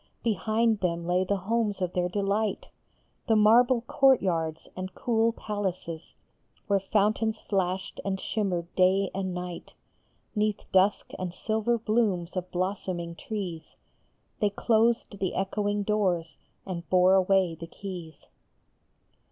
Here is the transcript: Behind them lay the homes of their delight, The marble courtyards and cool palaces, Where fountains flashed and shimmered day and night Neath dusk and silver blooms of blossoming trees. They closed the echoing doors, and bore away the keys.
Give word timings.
Behind 0.23 0.79
them 0.79 1.05
lay 1.05 1.23
the 1.23 1.37
homes 1.37 1.79
of 1.79 1.93
their 1.93 2.09
delight, 2.09 2.69
The 3.27 3.35
marble 3.35 3.81
courtyards 3.81 4.67
and 4.75 4.95
cool 4.95 5.31
palaces, 5.31 6.15
Where 6.65 6.79
fountains 6.79 7.39
flashed 7.39 8.01
and 8.03 8.19
shimmered 8.19 8.73
day 8.75 9.11
and 9.13 9.31
night 9.31 9.75
Neath 10.33 10.65
dusk 10.71 11.11
and 11.19 11.31
silver 11.35 11.77
blooms 11.77 12.35
of 12.35 12.49
blossoming 12.49 13.13
trees. 13.13 13.75
They 14.39 14.49
closed 14.49 15.19
the 15.19 15.35
echoing 15.35 15.83
doors, 15.83 16.39
and 16.65 16.89
bore 16.89 17.13
away 17.13 17.53
the 17.53 17.67
keys. 17.67 18.21